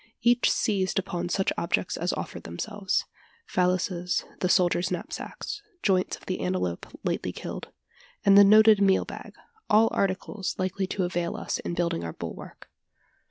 Each 0.23 0.49
seized 0.49 0.97
upon 0.97 1.29
such 1.29 1.53
objects 1.59 1.95
as 1.95 2.11
offered 2.13 2.41
themselves 2.41 3.05
valises, 3.53 4.25
the 4.39 4.49
soldiers' 4.49 4.89
knapsacks, 4.89 5.61
joints 5.83 6.17
of 6.17 6.25
the 6.25 6.39
antelope 6.39 6.87
lately 7.03 7.31
killed, 7.31 7.67
and 8.25 8.35
the 8.35 8.43
noted 8.43 8.81
meal 8.81 9.05
bag 9.05 9.35
all 9.69 9.89
articles 9.91 10.55
likely 10.57 10.87
to 10.87 11.03
avail 11.03 11.35
us 11.37 11.59
in 11.59 11.75
building 11.75 12.03
our 12.03 12.13
bulwark. 12.13 12.67